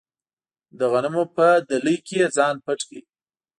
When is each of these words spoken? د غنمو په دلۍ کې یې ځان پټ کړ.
د 0.79 0.79
غنمو 0.91 1.23
په 1.35 1.47
دلۍ 1.69 1.97
کې 2.05 2.15
یې 2.21 2.27
ځان 2.35 2.55
پټ 2.65 2.79
کړ. 2.89 3.01